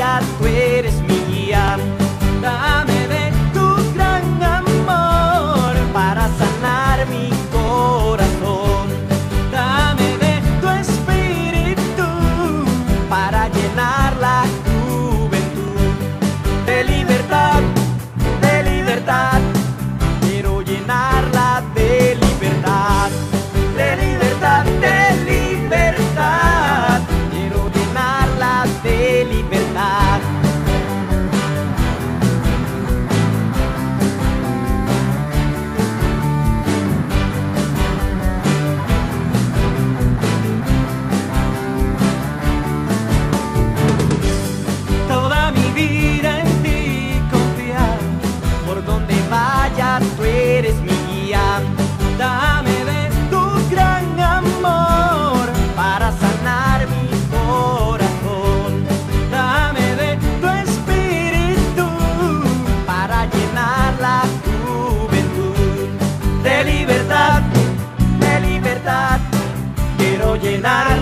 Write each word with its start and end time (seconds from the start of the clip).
Yeah. 0.00 0.29
Quiero 70.60 70.99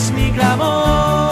es 0.00 0.12
mi 0.12 0.32
clamor. 0.32 1.29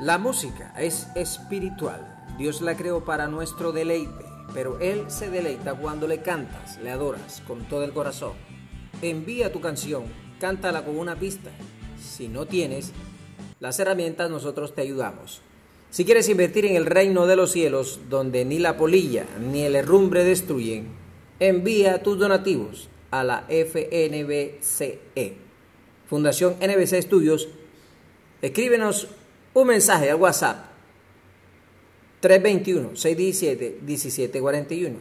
La 0.00 0.16
música 0.16 0.72
es 0.78 1.08
espiritual. 1.14 2.24
Dios 2.38 2.62
la 2.62 2.74
creó 2.74 3.04
para 3.04 3.28
nuestro 3.28 3.70
deleite, 3.70 4.24
pero 4.54 4.80
Él 4.80 5.04
se 5.08 5.28
deleita 5.28 5.74
cuando 5.74 6.08
le 6.08 6.22
cantas, 6.22 6.78
le 6.78 6.90
adoras 6.90 7.42
con 7.46 7.68
todo 7.68 7.84
el 7.84 7.92
corazón. 7.92 8.32
Envía 9.02 9.52
tu 9.52 9.60
canción, 9.60 10.04
cántala 10.40 10.86
con 10.86 10.98
una 10.98 11.16
pista. 11.16 11.50
Si 12.02 12.28
no 12.28 12.46
tienes 12.46 12.92
las 13.58 13.78
herramientas, 13.78 14.30
nosotros 14.30 14.74
te 14.74 14.80
ayudamos. 14.80 15.42
Si 15.90 16.06
quieres 16.06 16.30
invertir 16.30 16.64
en 16.64 16.76
el 16.76 16.86
reino 16.86 17.26
de 17.26 17.36
los 17.36 17.52
cielos, 17.52 18.00
donde 18.08 18.46
ni 18.46 18.58
la 18.58 18.78
polilla 18.78 19.26
ni 19.38 19.64
el 19.64 19.76
herrumbre 19.76 20.24
destruyen, 20.24 20.88
envía 21.40 22.02
tus 22.02 22.18
donativos 22.18 22.88
a 23.10 23.22
la 23.22 23.44
FNBCE. 23.50 25.34
Fundación 26.08 26.56
NBC 26.58 26.94
Estudios 26.94 27.48
Escríbenos 28.42 29.08
un 29.54 29.66
mensaje 29.66 30.10
al 30.10 30.16
WhatsApp 30.16 30.66
321-617-1741. 32.22 34.94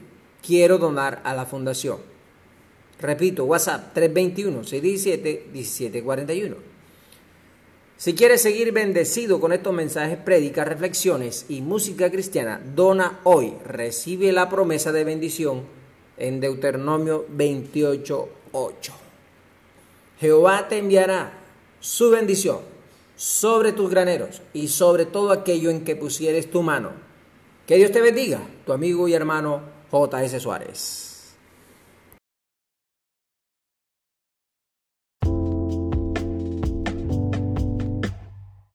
Quiero 0.46 0.78
donar 0.78 1.22
a 1.24 1.34
la 1.34 1.46
fundación. 1.46 1.98
Repito, 3.00 3.46
WhatsApp 3.46 3.96
321-617-1741. 3.96 6.56
Si 7.98 8.14
quieres 8.16 8.42
seguir 8.42 8.72
bendecido 8.72 9.40
con 9.42 9.52
estos 9.52 9.74
mensajes, 9.74 10.18
prédicas, 10.18 10.66
reflexiones 10.68 11.46
y 11.50 11.62
música 11.62 12.10
cristiana, 12.10 12.62
dona 12.74 13.20
hoy. 13.26 13.54
Recibe 13.66 14.32
la 14.32 14.50
promesa 14.50 14.94
de 14.94 15.04
bendición 15.04 15.64
en 16.18 16.40
Deuteronomio 16.40 17.28
28.8. 17.28 18.92
Jehová 20.20 20.68
te 20.70 20.78
enviará 20.78 21.34
su 21.82 22.10
bendición 22.10 22.79
sobre 23.20 23.74
tus 23.74 23.90
graneros 23.90 24.42
y 24.54 24.70
sobre 24.70 25.06
todo 25.06 25.34
aquello 25.34 25.70
en 25.72 25.84
que 25.84 25.98
pusieres 25.98 26.50
tu 26.50 26.64
mano. 26.64 26.92
Que 27.68 27.76
Dios 27.76 27.92
te 27.92 28.00
bendiga, 28.00 28.40
tu 28.66 28.72
amigo 28.72 29.10
y 29.10 29.14
hermano 29.14 29.60
J.S. 29.92 30.40
Suárez. 30.40 31.19